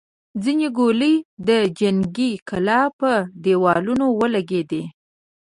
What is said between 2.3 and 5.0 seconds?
کلا پر دېوالونو ولګېدې.